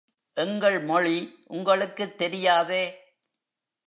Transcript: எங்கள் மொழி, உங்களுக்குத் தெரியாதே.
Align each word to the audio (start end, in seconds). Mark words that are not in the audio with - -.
எங்கள் 0.33 0.79
மொழி, 0.79 1.39
உங்களுக்குத் 1.47 2.17
தெரியாதே. 2.17 2.99